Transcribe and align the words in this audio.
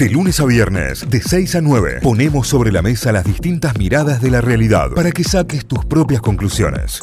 De 0.00 0.08
lunes 0.08 0.40
a 0.40 0.46
viernes, 0.46 1.10
de 1.10 1.20
6 1.20 1.56
a 1.56 1.60
9, 1.60 1.98
ponemos 2.02 2.48
sobre 2.48 2.72
la 2.72 2.80
mesa 2.80 3.12
las 3.12 3.22
distintas 3.22 3.76
miradas 3.76 4.22
de 4.22 4.30
la 4.30 4.40
realidad 4.40 4.92
para 4.94 5.12
que 5.12 5.22
saques 5.22 5.66
tus 5.66 5.84
propias 5.84 6.22
conclusiones. 6.22 7.02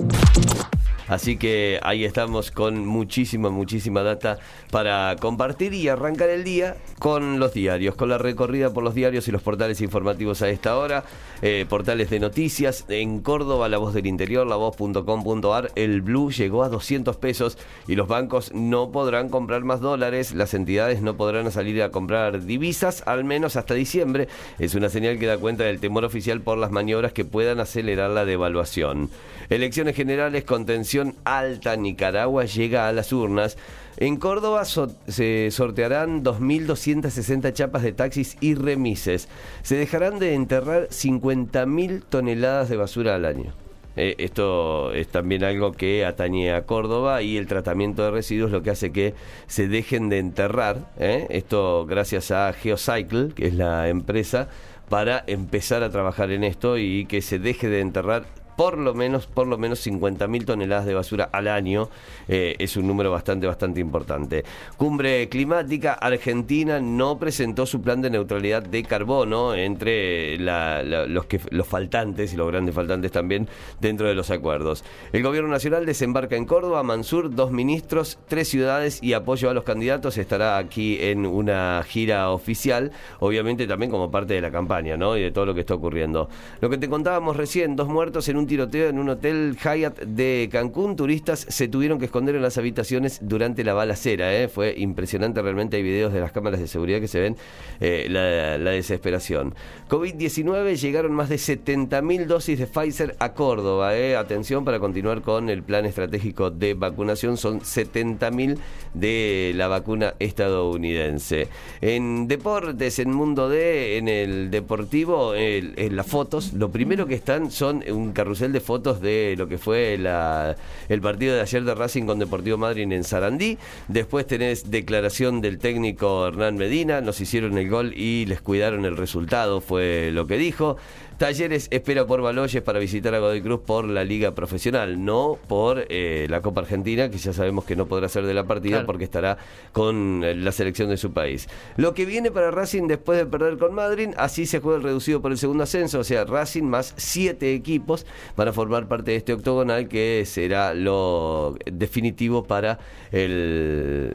Así 1.08 1.38
que 1.38 1.80
ahí 1.84 2.04
estamos 2.04 2.50
con 2.50 2.88
muchísima, 2.88 3.52
muchísima 3.52 4.02
data 4.02 4.40
para 4.72 5.16
compartir 5.20 5.76
y 5.76 5.88
arrancar 5.88 6.30
el 6.30 6.44
día 6.44 6.76
con 6.98 7.40
los 7.40 7.54
diarios, 7.54 7.94
con 7.94 8.10
la 8.10 8.18
recorrida 8.18 8.74
por 8.74 8.84
los 8.84 8.96
diarios 8.96 9.28
y 9.28 9.32
los 9.32 9.44
portales 9.44 9.80
informativos 9.82 10.42
a 10.42 10.50
esta 10.50 10.76
hora, 10.76 11.04
eh, 11.42 11.66
portales 11.68 12.10
de 12.10 12.20
noticias. 12.20 12.86
En 12.90 13.22
Córdoba, 13.22 13.70
La 13.70 13.78
Voz 13.78 13.94
del 13.94 14.08
Interior, 14.08 14.48
la 14.48 14.56
voz.com.ar, 14.56 15.72
el 15.76 16.02
Blue 16.02 16.32
llegó 16.32 16.64
a 16.64 16.70
200 16.70 17.16
pesos 17.18 17.58
y 17.88 17.96
los 17.96 18.08
bancos 18.08 18.54
no 18.54 18.92
podrán 18.92 19.30
comprar 19.30 19.64
más 19.64 19.82
dólares, 19.82 20.34
las 20.34 20.54
entidades 20.54 21.02
no 21.02 21.18
podrán 21.18 21.52
salir 21.52 21.82
a 21.84 21.92
comprar 21.92 22.44
divisas, 22.46 23.04
al 23.06 23.24
menos 23.24 23.56
hasta 23.56 23.74
diciembre. 23.74 24.28
Es 24.60 24.76
una 24.76 24.90
señal 24.90 25.20
que 25.20 25.28
da 25.28 25.38
cuenta 25.38 25.64
del 25.64 25.80
temor 25.80 26.06
oficial 26.06 26.42
por 26.42 26.58
las 26.58 26.72
maniobras 26.72 27.14
que 27.14 27.26
puedan 27.26 27.60
acelerar 27.60 28.10
la 28.10 28.26
devaluación. 28.26 29.10
Elecciones 29.50 29.96
generales, 29.96 30.44
contención 30.44 31.16
alta, 31.24 31.76
Nicaragua 31.76 32.46
llega 32.46 32.88
a 32.88 32.92
las 32.92 33.14
urnas. 33.14 33.58
En 34.00 34.18
Córdoba 34.18 34.64
se 34.64 35.50
sortearán 35.50 36.24
2.260 36.24 37.52
chapas 37.52 37.82
de 37.82 37.94
taxis 37.94 38.38
y 38.42 38.54
remises. 38.54 39.28
Se 39.64 39.76
dejarán 39.76 40.20
de 40.20 40.36
enterrar 40.36 40.90
50.000 40.90 42.04
toneladas 42.08 42.70
de 42.70 42.78
basura 42.78 43.16
al 43.16 43.26
año. 43.26 43.54
Eh, 43.96 44.14
esto 44.20 44.94
es 44.94 45.08
también 45.08 45.44
algo 45.44 45.72
que 45.72 46.06
atañe 46.06 46.54
a 46.54 46.68
Córdoba 46.68 47.24
y 47.24 47.38
el 47.38 47.48
tratamiento 47.48 48.04
de 48.04 48.12
residuos 48.12 48.52
lo 48.52 48.62
que 48.62 48.70
hace 48.70 48.92
que 48.92 49.16
se 49.48 49.68
dejen 49.68 50.10
de 50.10 50.20
enterrar. 50.20 50.92
¿eh? 51.00 51.26
Esto 51.32 51.88
gracias 51.88 52.30
a 52.30 52.54
Geocycle, 52.54 53.34
que 53.34 53.48
es 53.48 53.56
la 53.56 53.90
empresa, 53.90 54.48
para 54.90 55.24
empezar 55.26 55.82
a 55.82 55.90
trabajar 55.90 56.30
en 56.30 56.44
esto 56.44 56.78
y 56.78 57.08
que 57.08 57.24
se 57.24 57.40
deje 57.40 57.68
de 57.68 57.80
enterrar 57.80 58.26
por 58.58 58.78
lo 58.80 58.96
menos, 58.96 59.28
por 59.28 59.48
lo 59.48 59.58
menos 59.58 59.86
50.000 59.86 60.46
toneladas 60.46 60.88
de 60.88 60.96
basura 60.96 61.30
al 61.32 61.48
año. 61.48 61.90
Eh, 62.28 62.56
es 62.58 62.76
un 62.76 62.88
número 62.88 63.12
bastante, 63.12 63.46
bastante 63.46 63.80
importante. 63.80 64.44
Cumbre 64.78 65.30
climática, 65.30 65.94
Argentina 65.94 66.80
no 66.80 67.20
presentó 67.20 67.68
su 67.68 67.82
plan 67.82 68.02
de 68.02 68.10
neutralidad 68.10 68.64
de 68.64 68.84
carbono 68.84 69.54
entre 69.54 70.40
los, 70.40 71.26
que, 71.28 71.40
los 71.52 71.68
faltantes 71.68 72.34
y 72.34 72.36
los 72.36 72.48
grandes 72.48 72.74
faltantes 72.74 73.12
también 73.12 73.48
dentro 73.80 74.08
de 74.08 74.16
los 74.16 74.32
acuerdos. 74.32 74.84
El 75.14 75.22
gobierno 75.22 75.50
nacional 75.50 75.86
desembarca 75.86 76.36
en 76.36 76.46
Córdoba, 76.46 76.82
Mansur, 76.82 77.34
dos 77.36 77.52
ministros, 77.52 78.18
tres 78.28 78.48
ciudades 78.48 79.04
y 79.04 79.14
apoyo 79.14 79.52
a 79.52 79.54
los 79.54 79.66
candidatos. 79.66 80.18
Estará 80.18 80.58
aquí 80.58 80.98
en 81.00 81.28
una 81.28 81.84
gira 81.88 82.32
oficial, 82.32 82.92
obviamente 83.20 83.68
también 83.68 83.92
como 83.92 84.10
parte 84.10 84.34
de 84.34 84.42
la 84.42 84.50
campaña, 84.50 84.98
¿no? 84.98 85.16
Y 85.16 85.22
de 85.22 85.32
todo 85.32 85.46
lo 85.46 85.54
que 85.54 85.60
está 85.60 85.76
ocurriendo. 85.76 86.28
Lo 86.60 86.72
que 86.72 86.80
te 86.80 86.90
contábamos 86.90 87.38
recién, 87.38 87.76
dos 87.76 87.88
muertos 87.88 88.28
en 88.30 88.38
un 88.38 88.47
tiroteo 88.48 88.90
en 88.90 89.00
un 89.00 89.10
hotel 89.10 89.58
Hyatt 89.62 90.00
de 90.00 90.50
Cancún. 90.52 90.96
Turistas 90.96 91.46
se 91.48 91.68
tuvieron 91.68 92.00
que 92.00 92.06
esconder 92.06 92.36
en 92.36 92.42
las 92.42 92.58
habitaciones 92.58 93.20
durante 93.22 93.64
la 93.64 93.74
balacera. 93.74 94.34
¿eh? 94.36 94.48
Fue 94.48 94.74
impresionante 94.78 95.42
realmente. 95.42 95.78
Hay 95.78 95.84
videos 95.84 96.14
de 96.14 96.20
las 96.20 96.32
cámaras 96.32 96.60
de 96.60 96.68
seguridad 96.68 97.00
que 97.00 97.08
se 97.08 97.20
ven 97.20 97.36
eh, 97.80 98.08
la, 98.10 98.72
desesperación. 98.72 99.54
COVID-19 99.90 100.76
llegaron 100.76 101.14
más 101.14 101.30
de 101.30 101.36
70.000 101.36 102.26
dosis 102.26 102.60
de 102.60 102.68
Pfizer 102.68 103.16
a 103.20 103.34
Córdoba. 103.34 103.96
¿eh? 103.98 104.16
Atención 104.16 104.66
para 104.66 104.80
continuar 104.80 105.22
con 105.22 105.50
el 105.50 105.64
plan 105.64 105.86
estratégico 105.86 106.50
de 106.50 106.74
vacunación. 106.74 107.38
Son 107.38 107.60
70.000 107.60 108.58
de 108.94 109.52
la 109.56 109.68
vacuna 109.68 110.14
estadounidense. 110.20 111.50
En 111.82 112.28
deportes, 112.28 113.00
en 113.00 113.12
Mundo 113.12 113.50
D, 113.50 113.98
en 113.98 114.08
el 114.08 114.50
deportivo, 114.52 115.36
en 115.36 115.96
las 115.96 116.08
fotos, 116.08 116.54
lo 116.54 116.72
primero 116.72 117.06
que 117.06 117.16
están 117.16 117.52
son 117.52 117.84
un 117.92 118.14
carrusel 118.14 118.37
de 118.40 118.60
fotos 118.60 119.02
de 119.02 119.36
lo 119.38 119.48
que 119.48 119.58
fue 119.58 119.96
el 119.96 121.02
partido 121.02 121.36
de 121.36 121.42
ayer 121.42 121.64
de 121.64 121.74
Racing 121.74 122.06
con 122.06 122.20
Deportivo 122.20 122.58
Madrid 122.58 122.92
en 122.92 123.04
Sarandí. 123.04 123.58
Después 123.88 124.28
tenés 124.28 124.70
declaración 124.70 125.42
del 125.42 125.58
técnico 125.58 126.28
Hernán 126.28 126.56
Medina. 126.56 127.02
Nos 127.02 127.20
hicieron 127.20 127.58
el 127.58 127.68
gol 127.68 127.94
y 127.96 128.26
les 128.28 128.40
cuidaron 128.42 128.86
el 128.86 128.96
resultado, 128.96 129.60
fue 129.60 130.12
lo 130.12 130.28
que 130.28 130.38
dijo. 130.38 130.78
Talleres 131.18 131.68
espera 131.72 132.06
por 132.06 132.22
Baloyes 132.22 132.62
para 132.62 132.78
visitar 132.78 133.16
a 133.16 133.20
Godoy 133.20 133.42
Cruz 133.42 133.62
por 133.66 133.86
la 133.86 134.04
Liga 134.04 134.36
Profesional, 134.36 135.04
no 135.04 135.40
por 135.48 135.88
eh, 135.90 136.28
la 136.30 136.42
Copa 136.42 136.62
Argentina, 136.62 137.10
que 137.10 137.18
ya 137.18 137.34
sabemos 137.34 137.66
que 137.66 137.76
no 137.76 137.88
podrá 137.88 138.08
ser 138.08 138.24
de 138.28 138.36
la 138.36 138.44
partida 138.44 138.86
porque 138.86 139.06
estará 139.06 139.40
con 139.72 140.24
eh, 140.24 140.36
la 140.36 140.52
selección 140.52 140.90
de 140.90 140.98
su 140.98 141.14
país. 141.14 141.50
Lo 141.76 141.96
que 141.96 142.06
viene 142.06 142.30
para 142.30 142.52
Racing 142.52 142.88
después 142.88 143.18
de 143.18 143.26
perder 143.26 143.58
con 143.58 143.74
Madrid, 143.74 144.10
así 144.16 144.46
se 144.46 144.60
juega 144.60 144.78
el 144.78 144.84
reducido 144.84 145.20
por 145.20 145.32
el 145.32 145.40
segundo 145.40 145.64
ascenso, 145.64 146.00
o 146.00 146.04
sea, 146.04 146.24
Racing 146.24 146.66
más 146.66 146.94
siete 146.98 147.52
equipos 147.56 148.06
van 148.36 148.50
a 148.50 148.54
formar 148.54 148.88
parte 148.88 149.10
de 149.10 149.18
este 149.18 149.34
octogonal 149.34 149.88
que 149.88 150.24
será 150.28 150.76
lo 150.76 151.58
definitivo 151.66 152.44
para 152.44 152.78
el 153.12 154.14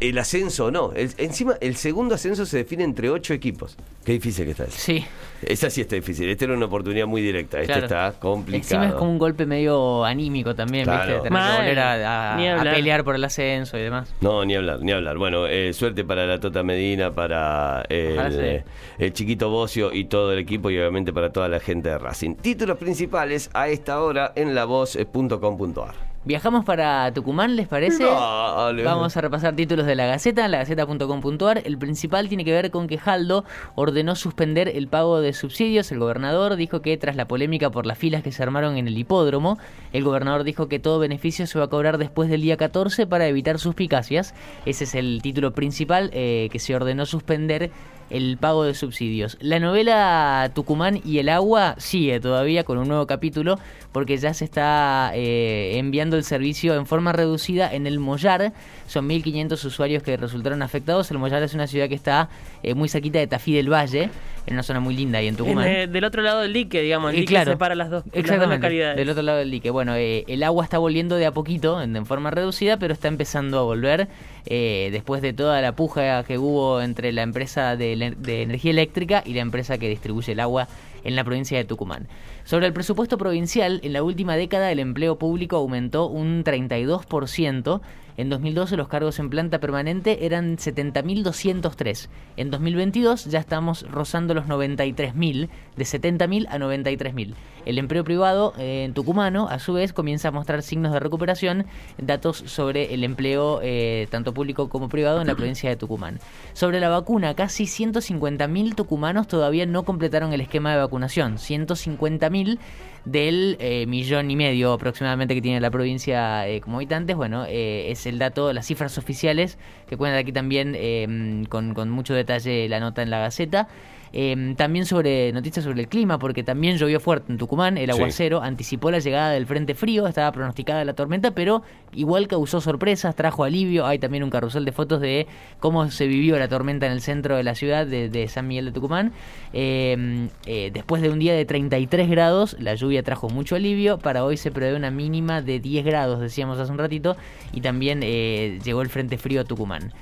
el 0.00 0.18
ascenso 0.18 0.70
no. 0.70 0.92
encima, 0.94 1.56
el 1.60 1.76
segundo 1.76 2.14
ascenso 2.14 2.46
se 2.46 2.58
define 2.58 2.84
entre 2.84 3.10
ocho 3.10 3.34
equipos. 3.34 3.76
Qué 4.04 4.12
difícil 4.12 4.44
que 4.44 4.52
está 4.52 4.64
eso. 4.64 4.78
Sí. 4.78 5.04
Esa 5.42 5.70
sí 5.70 5.80
está 5.80 5.96
difícil. 5.96 6.28
Esta 6.28 6.46
era 6.46 6.54
una 6.54 6.66
oportunidad 6.66 7.06
muy 7.06 7.22
directa. 7.22 7.60
Esta 7.60 7.78
está 7.78 8.12
complicado. 8.18 8.62
Encima 8.62 8.88
es 8.88 8.94
como 8.94 9.10
un 9.10 9.18
golpe 9.18 9.46
medio 9.46 10.04
anímico 10.04 10.54
también, 10.54 10.86
¿viste? 10.86 11.20
Tener 11.20 11.22
que 11.22 11.28
volver 11.28 11.78
a, 11.78 12.62
pelear 12.62 13.04
por 13.04 13.14
el 13.14 13.24
ascenso 13.24 13.78
y 13.78 13.82
demás. 13.82 14.12
No, 14.20 14.44
ni 14.44 14.54
hablar, 14.54 14.80
ni 14.80 14.92
hablar. 14.92 15.16
Bueno, 15.18 15.46
eh, 15.46 15.72
suerte 15.72 16.04
para 16.04 16.26
la 16.26 16.38
Tota 16.38 16.62
Medina, 16.62 17.12
para 17.12 17.82
el, 17.88 18.64
el 18.98 19.12
Chiquito 19.12 19.50
Bocio 19.50 19.92
y 19.92 20.04
todo 20.04 20.32
el 20.32 20.38
equipo 20.38 20.70
y 20.70 20.78
obviamente 20.78 21.12
para 21.12 21.30
toda 21.30 21.48
la 21.48 21.60
gente 21.60 21.88
de 21.88 21.98
Racing. 21.98 22.36
Títulos 22.36 22.78
principales 22.78 23.50
a 23.54 23.68
esta 23.68 24.00
hora 24.00 24.32
en 24.34 24.54
lavoz.com.ar. 24.54 26.09
Viajamos 26.22 26.66
para 26.66 27.10
Tucumán, 27.14 27.56
¿les 27.56 27.66
parece? 27.66 28.04
Vamos 28.04 29.16
a 29.16 29.20
repasar 29.22 29.56
títulos 29.56 29.86
de 29.86 29.94
la 29.94 30.04
Gaceta, 30.04 30.46
lagaceta.com.ar. 30.48 31.62
El 31.64 31.78
principal 31.78 32.28
tiene 32.28 32.44
que 32.44 32.52
ver 32.52 32.70
con 32.70 32.88
que 32.88 32.98
Jaldo 32.98 33.46
ordenó 33.74 34.14
suspender 34.14 34.68
el 34.68 34.86
pago 34.86 35.22
de 35.22 35.32
subsidios. 35.32 35.90
El 35.92 35.98
gobernador 35.98 36.56
dijo 36.56 36.82
que 36.82 36.98
tras 36.98 37.16
la 37.16 37.26
polémica 37.26 37.70
por 37.70 37.86
las 37.86 37.96
filas 37.96 38.22
que 38.22 38.32
se 38.32 38.42
armaron 38.42 38.76
en 38.76 38.86
el 38.86 38.98
hipódromo, 38.98 39.58
el 39.94 40.04
gobernador 40.04 40.44
dijo 40.44 40.68
que 40.68 40.78
todo 40.78 40.98
beneficio 40.98 41.46
se 41.46 41.58
va 41.58 41.64
a 41.64 41.68
cobrar 41.68 41.96
después 41.96 42.28
del 42.28 42.42
día 42.42 42.58
14 42.58 43.06
para 43.06 43.26
evitar 43.26 43.58
suspicacias. 43.58 44.34
Ese 44.66 44.84
es 44.84 44.94
el 44.94 45.20
título 45.22 45.52
principal 45.52 46.10
eh, 46.12 46.50
que 46.52 46.58
se 46.58 46.76
ordenó 46.76 47.06
suspender 47.06 47.70
el 48.10 48.36
pago 48.38 48.64
de 48.64 48.74
subsidios. 48.74 49.38
La 49.40 49.58
novela 49.58 50.50
Tucumán 50.54 51.00
y 51.04 51.18
el 51.18 51.28
agua 51.28 51.76
sigue 51.78 52.20
todavía 52.20 52.64
con 52.64 52.78
un 52.78 52.88
nuevo 52.88 53.06
capítulo 53.06 53.58
porque 53.92 54.16
ya 54.18 54.34
se 54.34 54.44
está 54.44 55.10
eh, 55.14 55.72
enviando 55.78 56.16
el 56.16 56.24
servicio 56.24 56.74
en 56.74 56.86
forma 56.86 57.12
reducida 57.12 57.72
en 57.72 57.86
el 57.86 57.98
Mollar. 57.98 58.52
Son 58.86 59.08
1.500 59.08 59.64
usuarios 59.64 60.02
que 60.02 60.16
resultaron 60.16 60.62
afectados. 60.62 61.10
El 61.10 61.18
Mollar 61.18 61.42
es 61.42 61.54
una 61.54 61.66
ciudad 61.66 61.88
que 61.88 61.94
está 61.94 62.28
eh, 62.62 62.74
muy 62.74 62.88
cerquita 62.88 63.18
de 63.18 63.26
Tafí 63.26 63.52
del 63.52 63.72
Valle, 63.72 64.10
en 64.46 64.54
una 64.54 64.62
zona 64.62 64.80
muy 64.80 64.94
linda 64.94 65.18
ahí 65.18 65.28
en 65.28 65.36
Tucumán. 65.36 65.92
del 65.92 66.04
otro 66.04 66.22
lado 66.22 66.40
del 66.40 66.52
dique, 66.52 66.82
digamos, 66.82 67.10
el 67.10 67.18
eh, 67.18 67.20
dique 67.20 67.44
separa 67.44 67.74
las 67.74 67.90
dos, 67.90 68.04
exactamente, 68.12 68.68
Del 68.68 69.08
otro 69.10 69.22
lado 69.22 69.38
del 69.38 69.50
dique. 69.50 69.70
Bueno, 69.70 69.94
el 69.96 70.42
agua 70.42 70.64
está 70.64 70.78
volviendo 70.78 71.16
de 71.16 71.26
a 71.26 71.32
poquito, 71.32 71.82
en, 71.82 72.06
forma 72.06 72.30
reducida, 72.30 72.78
pero 72.78 72.92
está 72.92 73.08
empezando 73.08 73.58
a 73.58 73.62
volver 73.62 74.08
después 74.44 75.22
de 75.22 75.32
toda 75.32 75.60
la 75.60 75.72
puja 75.76 76.24
que 76.24 76.38
hubo 76.38 76.80
entre 76.80 77.12
la 77.12 77.22
empresa 77.22 77.76
de 77.76 78.14
de 78.16 78.42
energía 78.42 78.70
eléctrica 78.70 79.22
y 79.24 79.34
la 79.34 79.40
empresa 79.40 79.78
que 79.78 79.88
distribuye 79.88 80.32
el 80.32 80.40
agua 80.40 80.68
en 81.04 81.16
la 81.16 81.24
provincia 81.24 81.58
de 81.58 81.64
Tucumán. 81.64 82.08
Sobre 82.44 82.66
el 82.66 82.72
presupuesto 82.72 83.18
provincial, 83.18 83.80
en 83.82 83.92
la 83.92 84.02
última 84.02 84.36
década 84.36 84.72
el 84.72 84.78
empleo 84.78 85.18
público 85.18 85.56
aumentó 85.56 86.06
un 86.06 86.44
32%. 86.44 87.80
En 88.16 88.28
2012 88.28 88.76
los 88.76 88.88
cargos 88.88 89.18
en 89.18 89.30
planta 89.30 89.60
permanente 89.60 90.26
eran 90.26 90.56
70.203. 90.56 92.08
En 92.36 92.50
2022 92.50 93.26
ya 93.26 93.38
estamos 93.38 93.82
rozando 93.90 94.34
los 94.34 94.46
93.000, 94.46 95.48
de 95.76 95.84
70.000 95.84 96.46
a 96.48 96.58
93.000. 96.58 97.34
El 97.66 97.78
empleo 97.78 98.04
privado 98.04 98.54
eh, 98.58 98.84
en 98.84 98.94
tucumano, 98.94 99.48
a 99.48 99.58
su 99.58 99.74
vez, 99.74 99.92
comienza 99.92 100.28
a 100.28 100.30
mostrar 100.30 100.62
signos 100.62 100.92
de 100.92 101.00
recuperación, 101.00 101.66
datos 101.98 102.38
sobre 102.46 102.94
el 102.94 103.04
empleo 103.04 103.60
eh, 103.62 104.06
tanto 104.10 104.32
público 104.34 104.68
como 104.68 104.88
privado 104.88 105.20
en 105.20 105.26
la 105.26 105.34
provincia 105.34 105.68
de 105.68 105.76
Tucumán. 105.76 106.20
Sobre 106.52 106.80
la 106.80 106.88
vacuna, 106.88 107.34
casi 107.34 107.64
150.000 107.64 108.74
tucumanos 108.74 109.28
todavía 109.28 109.66
no 109.66 109.84
completaron 109.84 110.32
el 110.32 110.40
esquema 110.40 110.72
de 110.72 110.78
vacunación. 110.78 111.36
150.000 111.36 112.58
del 113.04 113.56
eh, 113.60 113.86
millón 113.86 114.30
y 114.30 114.36
medio 114.36 114.72
aproximadamente 114.72 115.34
que 115.34 115.42
tiene 115.42 115.60
la 115.60 115.70
provincia 115.70 116.44
como 116.62 116.78
habitantes. 116.78 117.16
Bueno, 117.16 117.44
ese 117.44 117.90
es 117.90 118.06
el 118.06 118.18
dato, 118.18 118.52
las 118.52 118.66
cifras 118.66 118.98
oficiales, 118.98 119.58
que 119.88 119.96
cuentan 119.96 120.18
aquí 120.18 120.32
también 120.32 120.74
em, 120.74 121.44
con, 121.44 121.74
con 121.74 121.90
mucho 121.90 122.14
detalle 122.14 122.68
la 122.68 122.80
nota 122.80 123.02
en 123.02 123.10
la 123.10 123.18
Gaceta. 123.18 123.68
Em, 124.12 124.56
también 124.56 124.86
sobre 124.86 125.32
noticias 125.32 125.64
sobre 125.64 125.82
el 125.82 125.88
clima, 125.88 126.18
porque 126.18 126.42
también 126.42 126.76
llovió 126.76 126.98
fuerte 126.98 127.30
en 127.30 127.38
Tucumán, 127.38 127.78
el 127.78 127.90
aguacero 127.90 128.42
anticipó 128.42 128.90
la 128.90 128.98
llegada 128.98 129.30
del 129.30 129.46
frente 129.46 129.74
frío, 129.74 130.06
estaba 130.06 130.32
pronosticada 130.32 130.84
la 130.84 130.94
tormenta, 130.94 131.30
pero 131.30 131.62
igual 131.92 132.26
causó 132.26 132.60
sorpresas, 132.60 133.14
trajo 133.14 133.44
alivio. 133.44 133.86
Hay 133.86 133.98
también 133.98 134.24
un 134.24 134.30
carrusel 134.30 134.64
de 134.64 134.72
fotos 134.72 135.00
de 135.00 135.26
cómo 135.60 135.88
se 135.90 136.06
vivió 136.06 136.38
la 136.38 136.48
tormenta 136.48 136.86
en 136.86 136.92
el 136.92 137.00
centro 137.00 137.36
de 137.36 137.44
la 137.44 137.54
ciudad 137.54 137.86
de, 137.86 138.28
San 138.28 138.48
Miguel 138.48 138.66
de 138.66 138.72
Tucumán. 138.72 139.12
Em, 139.52 140.28
eh, 140.46 140.70
después 140.72 141.02
de 141.02 141.10
un 141.10 141.18
día 141.18 141.34
de 141.34 141.44
33 141.44 142.08
grados, 142.10 142.56
la 142.58 142.74
lluvia 142.74 143.02
trajo 143.02 143.28
mucho 143.28 143.56
alivio. 143.56 143.98
Para 143.98 144.24
hoy 144.24 144.36
se 144.36 144.50
prevé 144.50 144.76
una 144.76 144.90
mínima 144.90 145.42
de 145.42 145.60
10 145.60 145.84
grados, 145.84 146.20
decíamos 146.20 146.58
hace 146.58 146.72
un 146.72 146.78
ratito, 146.78 147.16
y 147.52 147.60
también 147.60 148.00
eh, 148.02 148.58
llegó 148.64 148.82
el 148.82 148.88
frente 148.88 149.18
frío 149.18 149.40
a 149.42 149.44
Tucumán 149.44 149.92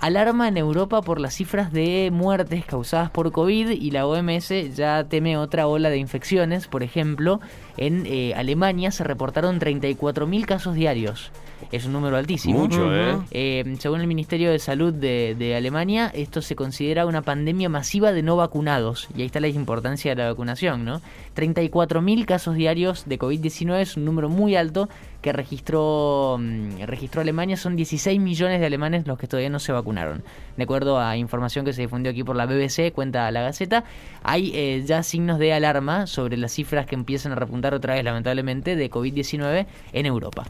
alarma 0.00 0.48
en 0.48 0.56
Europa 0.56 1.02
por 1.02 1.20
las 1.20 1.34
cifras 1.34 1.72
de 1.72 2.10
muertes 2.12 2.64
causadas 2.64 3.10
por 3.10 3.32
COVID 3.32 3.70
y 3.70 3.90
la 3.90 4.06
OMS 4.06 4.48
ya 4.74 5.04
teme 5.04 5.36
otra 5.36 5.66
ola 5.66 5.90
de 5.90 5.98
infecciones. 5.98 6.66
Por 6.66 6.82
ejemplo, 6.82 7.40
en 7.76 8.04
eh, 8.06 8.34
Alemania 8.34 8.90
se 8.90 9.04
reportaron 9.04 9.60
34.000 9.60 10.44
casos 10.44 10.74
diarios. 10.74 11.30
Es 11.72 11.86
un 11.86 11.92
número 11.92 12.16
altísimo. 12.16 12.60
Mucho, 12.60 12.94
¿eh? 12.94 13.18
¿eh? 13.30 13.76
Según 13.78 14.00
el 14.00 14.06
Ministerio 14.06 14.50
de 14.50 14.58
Salud 14.58 14.92
de, 14.92 15.34
de, 15.38 15.56
Alemania, 15.56 16.10
esto 16.14 16.42
se 16.42 16.56
considera 16.56 17.06
una 17.06 17.22
pandemia 17.22 17.68
masiva 17.68 18.12
de 18.12 18.22
no 18.22 18.36
vacunados. 18.36 19.08
Y 19.16 19.20
ahí 19.20 19.26
está 19.26 19.40
la 19.40 19.48
importancia 19.48 20.14
de 20.14 20.22
la 20.22 20.28
vacunación, 20.28 20.84
¿no? 20.84 21.00
34.000 21.34 22.24
casos 22.24 22.54
diarios 22.54 23.04
de 23.06 23.18
COVID-19 23.18 23.80
es 23.80 23.96
un 23.96 24.04
número 24.04 24.28
muy 24.28 24.56
alto 24.56 24.88
que 25.20 25.32
registró, 25.32 26.36
mm, 26.38 26.82
registró 26.82 27.22
Alemania. 27.22 27.56
Son 27.56 27.76
16 27.76 28.20
millones 28.20 28.60
de 28.60 28.66
alemanes 28.66 29.06
los 29.06 29.18
que 29.18 29.26
todavía 29.26 29.50
no 29.50 29.58
se 29.58 29.72
vacunaron. 29.72 30.22
De 30.56 30.64
acuerdo 30.64 31.00
a 31.00 31.16
información 31.16 31.64
que 31.64 31.72
se 31.72 31.82
difundió 31.82 32.12
aquí 32.12 32.22
por 32.22 32.36
la 32.36 32.46
BBC, 32.46 32.92
cuenta 32.92 33.30
la 33.30 33.42
Gaceta, 33.42 33.84
hay 34.22 34.52
eh, 34.54 34.82
ya 34.86 35.02
signos 35.02 35.38
de 35.38 35.52
alarma 35.52 36.06
sobre 36.06 36.36
las 36.36 36.52
cifras 36.52 36.86
que 36.86 36.94
empiezan 36.94 37.32
a 37.32 37.36
repuntar 37.36 37.74
otra 37.74 37.94
vez, 37.94 38.04
lamentablemente, 38.04 38.76
de 38.76 38.90
COVID-19 38.90 39.66
en 39.92 40.06
Europa. 40.06 40.44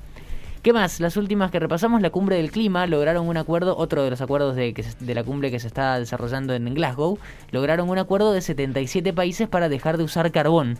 ¿Qué 0.65 0.73
más? 0.73 0.99
Las 0.99 1.19
últimas 1.19 1.51
que 1.51 1.61
repasamos, 1.61 2.01
la 2.01 2.09
cumbre 2.09 2.37
del 2.37 2.51
clima, 2.51 2.87
lograron 2.87 3.29
un 3.29 3.37
acuerdo, 3.37 3.77
otro 3.77 4.03
de 4.03 4.09
los 4.09 4.23
acuerdos 4.23 4.57
de, 4.57 4.73
de 4.99 5.15
la 5.15 5.23
cumbre 5.23 5.51
que 5.51 5.61
se 5.61 5.67
está 5.67 5.99
desarrollando 5.99 6.55
en 6.55 6.73
Glasgow, 6.73 7.19
lograron 7.51 7.91
un 7.91 7.99
acuerdo 7.99 8.33
de 8.33 8.41
77 8.41 9.13
países 9.13 9.47
para 9.47 9.69
dejar 9.69 9.99
de 9.99 10.05
usar 10.05 10.33
carbón. 10.33 10.79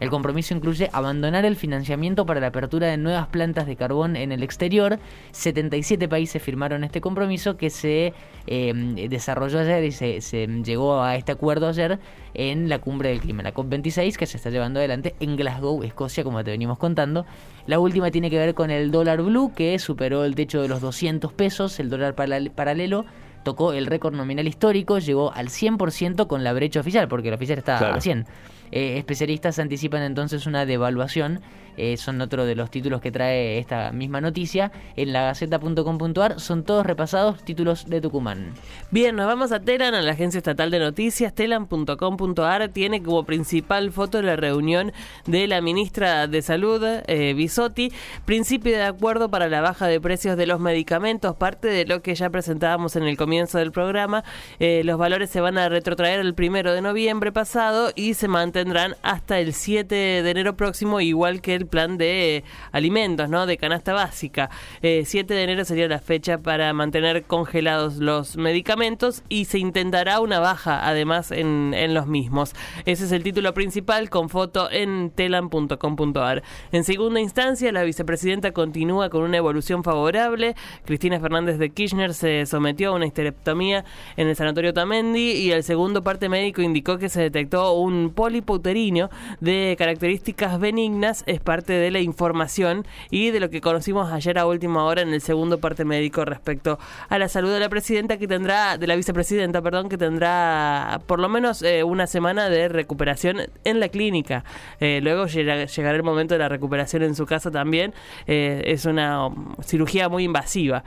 El 0.00 0.10
compromiso 0.10 0.54
incluye 0.54 0.90
abandonar 0.92 1.44
el 1.44 1.54
financiamiento 1.54 2.26
para 2.26 2.40
la 2.40 2.48
apertura 2.48 2.88
de 2.88 2.96
nuevas 2.96 3.28
plantas 3.28 3.66
de 3.66 3.76
carbón 3.76 4.16
en 4.16 4.32
el 4.32 4.42
exterior. 4.42 4.98
77 5.30 6.08
países 6.08 6.42
firmaron 6.42 6.82
este 6.82 7.00
compromiso 7.00 7.56
que 7.56 7.70
se 7.70 8.12
em, 8.46 8.96
desarrolló 8.96 9.60
ayer 9.60 9.84
y 9.84 9.92
se, 9.92 10.46
llegó 10.64 11.00
a 11.00 11.14
este 11.16 11.32
acuerdo 11.32 11.68
ayer 11.68 12.00
en 12.34 12.68
la 12.68 12.80
cumbre 12.80 13.10
del 13.10 13.20
clima, 13.20 13.44
la 13.44 13.54
COP26, 13.54 14.16
que 14.16 14.26
se 14.26 14.36
está 14.36 14.50
llevando 14.50 14.80
adelante 14.80 15.14
en 15.20 15.36
Glasgow, 15.36 15.84
Escocia, 15.84 16.24
como 16.24 16.42
te 16.42 16.50
venimos 16.50 16.78
contando. 16.78 17.24
La 17.66 17.78
última 17.78 18.10
tiene 18.10 18.30
que 18.30 18.38
ver 18.38 18.54
con 18.54 18.72
el 18.72 18.90
dólar 18.90 19.22
blue, 19.22 19.52
que 19.54 19.78
superó 19.78 20.24
el 20.24 20.34
techo 20.34 20.60
de 20.60 20.68
los 20.68 20.80
200 20.80 21.32
pesos, 21.32 21.78
el 21.78 21.88
dólar 21.88 22.14
paralelo 22.16 23.04
tocó 23.44 23.72
el 23.72 23.86
récord 23.86 24.14
nominal 24.14 24.48
histórico, 24.48 24.98
llegó 24.98 25.32
al 25.32 25.48
100% 25.48 26.26
con 26.26 26.42
la 26.42 26.52
brecha 26.52 26.80
oficial, 26.80 27.06
porque 27.06 27.28
el 27.28 27.34
oficial 27.34 27.58
está 27.58 27.94
a 27.94 28.00
100. 28.00 28.26
Eh, 28.74 28.98
especialistas 28.98 29.60
anticipan 29.60 30.02
entonces 30.02 30.48
una 30.48 30.66
devaluación 30.66 31.40
eh, 31.76 31.96
son 31.96 32.20
otro 32.20 32.44
de 32.44 32.54
los 32.54 32.70
títulos 32.70 33.00
que 33.00 33.10
trae 33.10 33.58
esta 33.58 33.90
misma 33.92 34.20
noticia. 34.20 34.70
En 34.96 35.12
la 35.12 35.22
gaceta.com.ar 35.22 36.40
son 36.40 36.64
todos 36.64 36.86
repasados 36.86 37.44
títulos 37.44 37.86
de 37.88 38.00
Tucumán. 38.00 38.54
Bien, 38.90 39.16
nos 39.16 39.26
vamos 39.26 39.52
a 39.52 39.60
Telan, 39.60 39.94
a 39.94 40.02
la 40.02 40.12
agencia 40.12 40.38
estatal 40.38 40.70
de 40.70 40.78
noticias. 40.78 41.34
Telan.com.ar 41.34 42.68
tiene 42.68 43.02
como 43.02 43.24
principal 43.24 43.90
foto 43.92 44.22
la 44.22 44.36
reunión 44.36 44.92
de 45.26 45.46
la 45.46 45.60
ministra 45.60 46.26
de 46.26 46.42
Salud, 46.42 46.82
eh, 47.06 47.34
Bisotti. 47.34 47.92
Principio 48.24 48.72
de 48.72 48.84
acuerdo 48.84 49.28
para 49.28 49.48
la 49.48 49.60
baja 49.60 49.86
de 49.86 50.00
precios 50.00 50.36
de 50.36 50.46
los 50.46 50.60
medicamentos, 50.60 51.36
parte 51.36 51.68
de 51.68 51.86
lo 51.86 52.02
que 52.02 52.14
ya 52.14 52.30
presentábamos 52.30 52.96
en 52.96 53.04
el 53.04 53.16
comienzo 53.16 53.58
del 53.58 53.72
programa. 53.72 54.24
Eh, 54.58 54.82
los 54.84 54.98
valores 54.98 55.30
se 55.30 55.40
van 55.40 55.58
a 55.58 55.68
retrotraer 55.68 56.20
el 56.20 56.34
primero 56.34 56.72
de 56.72 56.82
noviembre 56.82 57.32
pasado 57.32 57.90
y 57.94 58.14
se 58.14 58.28
mantendrán 58.28 58.63
hasta 59.02 59.38
el 59.38 59.52
7 59.52 59.94
de 59.94 60.30
enero 60.30 60.56
próximo, 60.56 61.00
igual 61.00 61.40
que 61.40 61.54
el 61.54 61.66
plan 61.66 61.98
de 61.98 62.44
alimentos, 62.72 63.28
¿no? 63.28 63.46
De 63.46 63.56
canasta 63.56 63.92
básica. 63.92 64.50
7 64.80 65.18
eh, 65.18 65.24
de 65.24 65.42
enero 65.42 65.64
sería 65.64 65.88
la 65.88 65.98
fecha 65.98 66.38
para 66.38 66.72
mantener 66.72 67.24
congelados 67.24 67.96
los 67.96 68.36
medicamentos 68.36 69.22
y 69.28 69.44
se 69.44 69.58
intentará 69.58 70.20
una 70.20 70.40
baja 70.40 70.88
además 70.88 71.30
en, 71.30 71.74
en 71.74 71.94
los 71.94 72.06
mismos. 72.06 72.54
Ese 72.84 73.04
es 73.04 73.12
el 73.12 73.22
título 73.22 73.54
principal 73.54 74.10
con 74.10 74.28
foto 74.28 74.70
en 74.70 75.10
telan.com.ar. 75.10 76.42
En 76.72 76.84
segunda 76.84 77.20
instancia, 77.20 77.72
la 77.72 77.82
vicepresidenta 77.82 78.52
continúa 78.52 79.10
con 79.10 79.22
una 79.22 79.36
evolución 79.36 79.84
favorable. 79.84 80.54
Cristina 80.84 81.20
Fernández 81.20 81.58
de 81.58 81.70
Kirchner 81.70 82.14
se 82.14 82.46
sometió 82.46 82.90
a 82.90 82.94
una 82.94 83.06
histerectomía 83.06 83.84
en 84.16 84.28
el 84.28 84.36
sanatorio 84.36 84.72
Tamendi 84.72 85.32
y 85.32 85.52
el 85.52 85.62
segundo 85.62 86.02
parte 86.02 86.28
médico 86.28 86.62
indicó 86.62 86.98
que 86.98 87.08
se 87.08 87.20
detectó 87.20 87.72
un 87.74 88.12
pólipo 88.14 88.53
uterino 88.54 89.10
de 89.40 89.74
características 89.78 90.58
benignas 90.58 91.24
parte 91.44 91.74
de 91.74 91.90
la 91.90 92.00
información 92.00 92.86
y 93.10 93.30
de 93.30 93.40
lo 93.40 93.50
que 93.50 93.60
conocimos 93.60 94.12
ayer 94.12 94.38
a 94.38 94.46
última 94.46 94.84
hora 94.84 95.02
en 95.02 95.12
el 95.12 95.20
segundo 95.20 95.58
parte 95.58 95.84
médico 95.84 96.24
respecto 96.24 96.78
a 97.08 97.18
la 97.18 97.28
salud 97.28 97.52
de 97.52 97.60
la 97.60 97.68
presidenta 97.68 98.16
que 98.16 98.26
tendrá, 98.26 98.78
de 98.78 98.86
la 98.86 98.96
vicepresidenta, 98.96 99.62
perdón, 99.62 99.88
que 99.88 99.98
tendrá 99.98 101.00
por 101.06 101.20
lo 101.20 101.28
menos 101.28 101.62
eh, 101.62 101.84
una 101.84 102.06
semana 102.06 102.48
de 102.48 102.68
recuperación 102.68 103.38
en 103.64 103.80
la 103.80 103.88
clínica. 103.88 104.44
Eh, 104.80 105.00
luego 105.02 105.26
llegará 105.26 105.96
el 105.96 106.02
momento 106.02 106.34
de 106.34 106.38
la 106.38 106.48
recuperación 106.48 107.02
en 107.02 107.14
su 107.14 107.26
casa 107.26 107.50
también. 107.50 107.94
Eh, 108.26 108.62
es 108.66 108.84
una 108.86 109.28
cirugía 109.62 110.08
muy 110.08 110.24
invasiva. 110.24 110.84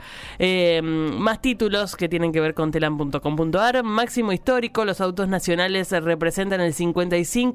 más 0.82 1.40
títulos 1.40 1.96
que 1.96 2.08
tienen 2.08 2.32
que 2.32 2.40
ver 2.40 2.54
con 2.54 2.70
telam.com.ar. 2.70 3.82
Máximo 3.82 4.32
histórico, 4.32 4.84
los 4.84 5.00
autos 5.00 5.28
nacionales 5.28 5.90
representan 5.90 6.60
el 6.60 6.74
55% 6.74 7.47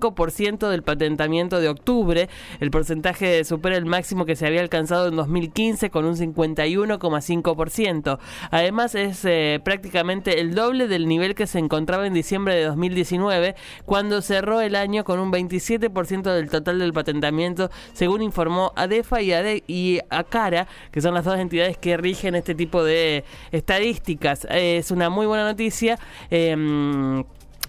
del 0.69 0.83
patentamiento 0.83 1.59
de 1.59 1.69
octubre. 1.69 2.29
El 2.59 2.71
porcentaje 2.71 3.43
supera 3.43 3.77
el 3.77 3.85
máximo 3.85 4.25
que 4.25 4.35
se 4.35 4.47
había 4.47 4.61
alcanzado 4.61 5.07
en 5.07 5.15
2015 5.15 5.89
con 5.89 6.05
un 6.05 6.15
51,5%. 6.15 8.19
Además 8.51 8.95
es 8.95 9.23
eh, 9.25 9.59
prácticamente 9.63 10.39
el 10.39 10.55
doble 10.55 10.87
del 10.87 11.07
nivel 11.07 11.35
que 11.35 11.47
se 11.47 11.59
encontraba 11.59 12.07
en 12.07 12.13
diciembre 12.13 12.55
de 12.55 12.65
2019 12.65 13.55
cuando 13.85 14.21
cerró 14.21 14.61
el 14.61 14.75
año 14.75 15.03
con 15.03 15.19
un 15.19 15.31
27% 15.31 16.23
del 16.23 16.49
total 16.49 16.79
del 16.79 16.93
patentamiento 16.93 17.69
según 17.93 18.21
informó 18.21 18.71
ADEFA 18.75 19.21
y, 19.21 19.33
ADE 19.33 19.63
y 19.67 19.99
ACARA 20.09 20.67
que 20.91 21.01
son 21.01 21.13
las 21.13 21.25
dos 21.25 21.39
entidades 21.39 21.77
que 21.77 21.97
rigen 21.97 22.35
este 22.35 22.55
tipo 22.55 22.83
de 22.83 23.23
estadísticas. 23.51 24.47
es 24.49 24.91
una 24.91 25.09
muy 25.09 25.25
buena 25.25 25.45
noticia. 25.45 25.97
Em, 26.29 27.23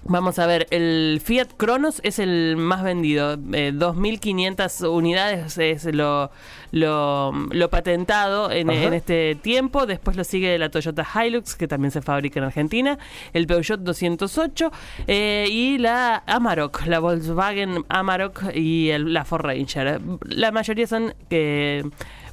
Vamos 0.07 0.39
a 0.39 0.47
ver, 0.47 0.67
el 0.71 1.21
Fiat 1.25 1.55
Cronos 1.57 2.01
es 2.05 2.19
el 2.19 2.57
más 2.59 2.83
vendido, 2.83 3.35
eh, 3.53 3.73
2.500 3.75 4.87
unidades 4.91 5.57
es 5.57 5.87
lo, 5.87 6.31
lo, 6.73 7.71
patentado 7.71 8.51
en, 8.51 8.69
este 8.69 9.35
tiempo, 9.35 9.87
después 9.87 10.19
lo 10.19 10.25
sigue 10.25 10.59
la 10.59 10.69
Toyota 10.69 11.07
Hilux, 11.07 11.55
que 11.55 11.67
también 11.67 11.91
se 11.91 12.03
fabrica 12.03 12.39
en 12.39 12.45
Argentina, 12.45 12.99
el 13.33 13.47
Peugeot 13.47 13.81
208 13.81 14.71
eh, 15.07 15.47
y 15.51 15.79
la 15.79 16.23
Amarok, 16.27 16.85
la 16.85 16.99
Volkswagen 16.99 17.87
Amarok 17.89 18.55
y 18.55 18.91
el, 18.91 19.11
la 19.11 19.25
Ford 19.25 19.47
Ranger. 19.47 20.03
La 20.29 20.53
mayoría 20.53 20.87
son... 20.87 21.15
Eh, 21.31 21.83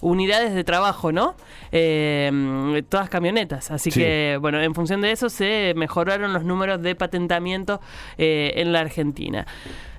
unidades 0.01 0.53
de 0.53 0.63
trabajo, 0.63 1.11
¿no? 1.11 1.35
Eh, 1.71 2.83
todas 2.89 3.09
camionetas. 3.09 3.71
Así 3.71 3.91
que, 3.91 4.37
bueno, 4.41 4.61
en 4.61 4.75
función 4.75 5.01
de 5.01 5.11
eso 5.11 5.29
se 5.29 5.73
mejoraron 5.75 6.33
los 6.33 6.43
números 6.43 6.81
de 6.81 6.95
patentamiento 6.95 7.79
eh, 8.17 8.53
en 8.57 8.73
la 8.73 8.81
Argentina. 8.81 9.45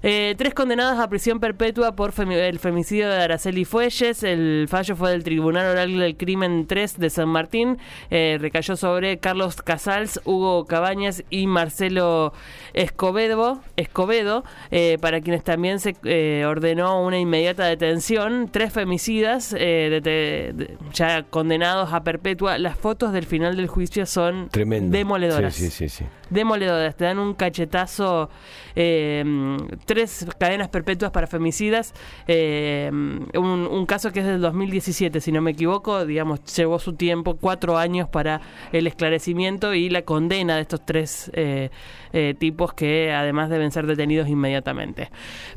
Eh, 0.05 0.35
tres 0.37 0.53
condenados 0.53 0.99
a 0.99 1.09
prisión 1.09 1.39
perpetua 1.39 1.93
por 1.93 2.13
el 2.19 2.59
femicidio 2.59 3.09
de 3.09 3.23
Araceli 3.23 3.65
Fuelles. 3.65 4.23
El 4.25 4.67
fallo 4.69 4.97
fue 4.97 5.13
del 5.13 5.23
Tribunal 5.23 5.67
Oral 5.67 5.97
del 5.97 6.17
Crimen 6.17 6.67
3 6.67 6.99
de 6.99 7.09
San 7.09 7.29
Martín. 7.29 7.79
Eh, 8.11 8.37
recayó 8.41 8.77
sobre 8.77 9.19
Carlos 9.19 9.63
Casals, 9.63 10.21
Hugo 10.25 10.67
Cabañas 10.67 11.23
y 11.31 11.47
Marcelo 11.47 12.33
Escobedo, 12.75 13.61
Escobedo 13.77 14.45
eh, 14.73 14.99
para 15.01 15.21
quienes 15.21 15.45
también 15.45 15.79
se 15.79 15.95
ordenó 16.45 17.01
una 17.03 17.19
inmediata 17.19 17.65
detención. 17.67 18.49
Tres 18.51 18.73
femicidas 18.73 19.51
de 19.51 20.77
ya 20.93 21.23
condenados 21.23 21.93
a 21.93 22.03
perpetua, 22.03 22.59
las 22.59 22.77
fotos 22.77 23.13
del 23.13 23.27
final 23.27 23.57
del 23.57 23.69
juicio 23.69 24.07
son 24.07 24.49
demoledoras. 24.53 25.55
Sí, 25.55 25.71
sí, 25.71 25.89
sí, 25.89 26.05
Demoledoras. 26.31 26.97
Te 26.97 27.05
dan 27.05 27.19
un 27.19 27.35
cachetazo, 27.35 28.31
eh, 28.75 29.23
tres 29.93 30.27
cadenas 30.39 30.71
perpetuas 30.71 31.13
para 31.13 31.27
femicidas. 31.27 31.93
Eh, 32.27 32.91
un, 32.91 33.87
caso 33.87 34.11
que 34.11 34.21
es 34.21 34.27
del 34.27 34.41
2017, 34.41 35.21
si 35.21 35.33
no 35.33 35.43
me 35.43 35.51
equivoco, 35.51 36.07
digamos, 36.07 36.43
llevó 36.57 36.79
su 36.79 36.95
tiempo, 36.95 37.37
cuatro 37.37 37.77
años 37.77 38.09
para 38.09 38.41
el 38.73 38.87
esclarecimiento 38.87 39.75
y 39.75 39.91
la 39.91 40.01
condena 40.03 40.57
de 40.57 40.63
estos 40.63 40.87
tres 40.87 41.31
eh, 41.35 41.69
tipos 42.39 42.73
que 42.73 43.13
además 43.13 43.51
deben 43.51 43.71
ser 43.71 43.87
detenidos 43.87 44.29
inmediatamente. 44.29 45.11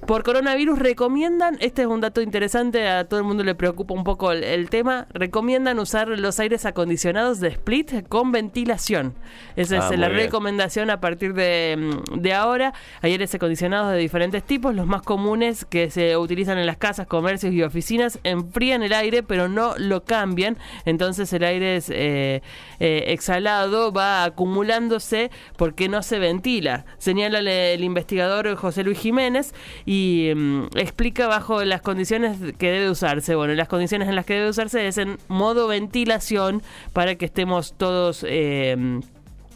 Por 0.05 0.23
coronavirus 0.23 0.79
recomiendan, 0.79 1.55
este 1.61 1.83
es 1.83 1.87
un 1.87 2.01
dato 2.01 2.21
interesante, 2.21 2.89
a 2.89 3.07
todo 3.07 3.21
el 3.21 3.25
mundo 3.25 3.45
le 3.45 3.55
preocupa 3.55 3.93
un 3.93 4.03
poco 4.03 4.33
el, 4.33 4.69
tema, 4.69 5.07
recomiendan 5.13 5.79
usar 5.79 6.09
los 6.09 6.41
aires 6.41 6.65
acondicionados 6.65 7.39
de 7.39 7.49
split 7.49 8.07
con 8.09 8.33
ventilación. 8.33 9.15
Esa 9.55 9.77
es 9.77 9.83
ah, 9.85 9.95
la 9.95 10.09
recomendación 10.09 10.89
a 10.89 10.99
partir 10.99 11.33
de, 11.33 12.01
de 12.13 12.33
ahora. 12.33 12.73
Hay 13.01 13.13
aires 13.13 13.33
acondicionados 13.33 13.91
de 13.91 13.97
diferentes 13.97 14.24
tipos, 14.31 14.75
los 14.75 14.87
más 14.87 15.01
comunes 15.01 15.65
que 15.65 15.89
se 15.89 16.17
utilizan 16.17 16.57
en 16.57 16.65
las 16.65 16.77
casas, 16.77 17.07
comercios 17.07 17.53
y 17.53 17.63
oficinas 17.63 18.19
enfrían 18.23 18.83
el 18.83 18.93
aire 18.93 19.23
pero 19.23 19.47
no 19.47 19.75
lo 19.77 20.03
cambian, 20.03 20.57
entonces 20.85 21.31
el 21.33 21.43
aire 21.43 21.77
es, 21.77 21.89
eh, 21.89 22.41
eh, 22.79 23.03
exhalado 23.07 23.91
va 23.91 24.23
acumulándose 24.23 25.31
porque 25.57 25.89
no 25.89 26.03
se 26.03 26.19
ventila. 26.19 26.85
Señala 26.97 27.39
el 27.39 27.83
investigador 27.83 28.55
José 28.55 28.83
Luis 28.83 28.99
Jiménez 28.99 29.53
y 29.85 30.31
mm, 30.35 30.65
explica 30.75 31.27
bajo 31.27 31.63
las 31.63 31.81
condiciones 31.81 32.37
que 32.57 32.71
debe 32.71 32.89
usarse. 32.89 33.35
Bueno, 33.35 33.53
las 33.53 33.67
condiciones 33.67 34.09
en 34.09 34.15
las 34.15 34.25
que 34.25 34.35
debe 34.35 34.49
usarse 34.49 34.87
es 34.87 34.97
en 34.97 35.17
modo 35.27 35.67
ventilación 35.67 36.61
para 36.93 37.15
que 37.15 37.25
estemos 37.25 37.73
todos 37.77 38.25
eh, 38.27 39.01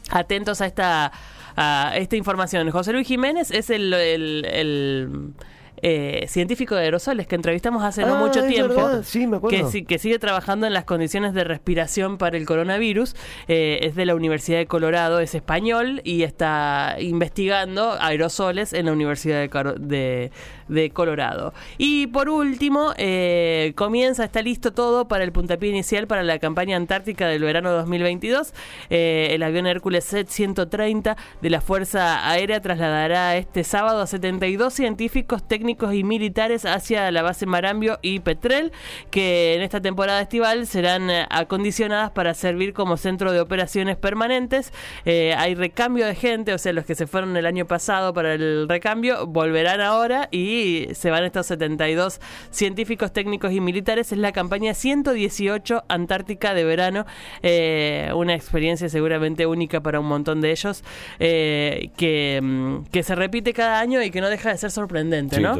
atentos 0.09 0.61
a 0.61 0.65
esta, 0.65 1.11
a 1.55 1.93
esta 1.95 2.15
información. 2.15 2.69
José 2.71 2.93
Luis 2.93 3.07
Jiménez 3.07 3.51
es 3.51 3.69
el 3.69 5.33
eh, 5.81 6.25
científico 6.27 6.75
de 6.75 6.81
aerosoles 6.81 7.25
que 7.25 7.35
entrevistamos 7.35 7.83
hace 7.83 8.01
no 8.01 8.15
ah, 8.15 8.19
mucho 8.19 8.43
tiempo, 8.45 9.01
Que, 9.47 9.85
que 9.85 9.99
sigue 9.99 10.19
trabajando 10.19 10.67
en 10.67 10.73
las 10.73 10.83
condiciones 10.83 11.33
de 11.33 11.43
respiración 11.43 12.17
para 12.17 12.37
el 12.37 12.45
coronavirus, 12.45 13.15
eh, 13.47 13.79
es 13.83 13.95
de 13.95 14.05
la 14.05 14.15
Universidad 14.15 14.57
de 14.57 14.65
Colorado, 14.67 15.19
es 15.19 15.35
español 15.35 16.01
y 16.03 16.23
está 16.23 16.97
investigando 16.99 17.93
aerosoles 17.99 18.73
en 18.73 18.87
la 18.87 18.91
Universidad 18.91 19.49
de, 19.77 20.31
de, 20.67 20.89
Colorado. 20.91 21.53
Y 21.77 22.07
por 22.07 22.29
último, 22.29 22.93
eh, 22.97 23.73
comienza, 23.75 24.25
está 24.25 24.41
listo 24.41 24.73
todo 24.73 25.07
para 25.07 25.23
el 25.23 25.31
puntapié 25.31 25.69
inicial 25.69 26.07
para 26.07 26.23
la 26.23 26.39
campaña 26.39 26.75
antártica 26.75 27.27
del 27.27 27.43
verano 27.43 27.71
2022. 27.71 28.53
el 28.89 29.43
avión 29.43 29.65
Hércules 29.65 30.05
Z-130 30.05 31.15
de 31.41 31.49
la 31.49 31.61
Fuerza 31.61 32.29
Aérea 32.29 32.61
trasladará 32.61 33.37
este 33.37 33.63
sábado 33.63 34.01
a 34.01 34.07
72 34.07 34.73
científicos 34.73 35.47
técnicos 35.47 35.68
y 35.69 36.03
militares 36.03 36.65
hacia 36.65 37.11
la 37.11 37.21
base 37.21 37.45
Marambio 37.45 37.99
y 38.01 38.21
Petrel, 38.21 38.71
que 39.11 39.53
en 39.55 39.61
esta 39.61 39.81
temporada 39.81 40.21
estival 40.21 40.65
serán 40.65 41.09
eh, 41.11 41.27
acondicionadas 41.29 42.09
para 42.11 42.33
servir 42.33 42.73
como 42.73 42.97
centro 42.97 43.31
de 43.31 43.39
operaciones 43.39 43.97
permanentes. 43.97 44.73
Eh, 45.05 45.35
hay 45.37 45.53
recambio 45.53 46.07
de 46.07 46.15
gente, 46.15 46.53
o 46.53 46.57
sea, 46.57 46.73
los 46.73 46.85
que 46.85 46.95
se 46.95 47.05
fueron 47.05 47.37
el 47.37 47.45
año 47.45 47.65
pasado 47.65 48.13
para 48.13 48.33
el 48.33 48.67
recambio 48.67 49.27
volverán 49.27 49.81
ahora 49.81 50.27
y 50.31 50.87
se 50.93 51.11
van 51.11 51.23
estos 51.23 51.45
72 51.45 52.19
científicos, 52.49 53.13
técnicos 53.13 53.51
y 53.51 53.61
militares. 53.61 54.11
Es 54.11 54.17
la 54.17 54.31
campaña 54.31 54.73
118 54.73 55.83
Antártica 55.87 56.55
de 56.55 56.63
verano, 56.63 57.05
eh, 57.43 58.11
una 58.15 58.33
experiencia 58.33 58.89
seguramente 58.89 59.45
única 59.45 59.81
para 59.81 59.99
un 59.99 60.07
montón 60.07 60.41
de 60.41 60.51
ellos, 60.51 60.83
que, 61.19 62.39
mm, 62.41 62.85
que 62.91 63.03
se 63.03 63.13
repite 63.15 63.53
cada 63.53 63.79
año 63.79 64.01
y 64.01 64.09
que 64.09 64.19
no 64.19 64.29
deja 64.29 64.49
de 64.49 64.57
ser 64.57 64.71
sorprendente, 64.71 65.39
¿no? 65.39 65.58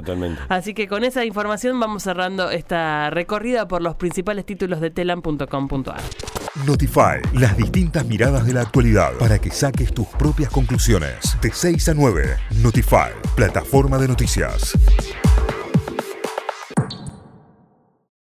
Así 0.50 0.74
que 0.74 0.88
con 0.88 1.04
esa 1.04 1.26
información 1.26 1.80
vamos 1.80 2.04
cerrando 2.04 2.50
esta 2.50 3.10
recorrida 3.10 3.68
por 3.68 3.82
los 3.82 3.96
principales 3.96 4.46
títulos 4.46 4.82
de 4.82 4.90
telam.com.ar. 4.90 6.02
Notify, 6.66 7.22
las 7.34 7.56
distintas 7.56 8.06
miradas 8.06 8.46
de 8.46 8.54
la 8.54 8.62
actualidad 8.62 9.14
para 9.20 9.40
que 9.40 9.52
saques 9.52 9.94
tus 9.94 10.08
propias 10.08 10.50
conclusiones. 10.50 11.38
De 11.42 11.52
6 11.52 11.90
a 11.90 11.94
9, 11.94 12.38
Notify, 12.62 13.12
plataforma 13.36 13.98
de 13.98 14.08
noticias. 14.08 14.78